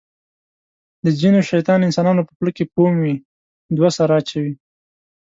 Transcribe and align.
د 1.05 1.05
ځینو 1.19 1.39
شیطان 1.49 1.79
انسانانو 1.87 2.25
په 2.27 2.31
خوله 2.35 2.51
کې 2.57 2.69
فوم 2.73 2.93
وي. 3.01 3.15
دوه 3.77 3.89
سره 3.97 4.11
اچوي. 4.19 4.53